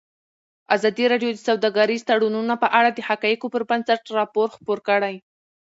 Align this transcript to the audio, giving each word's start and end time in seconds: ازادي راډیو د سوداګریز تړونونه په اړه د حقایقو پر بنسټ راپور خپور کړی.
ازادي 0.75 1.05
راډیو 1.11 1.31
د 1.33 1.39
سوداګریز 1.47 2.01
تړونونه 2.09 2.53
په 2.63 2.67
اړه 2.79 2.89
د 2.93 2.99
حقایقو 3.09 3.51
پر 3.53 3.63
بنسټ 3.69 4.01
راپور 4.17 4.47
خپور 4.55 4.79
کړی. 4.87 5.15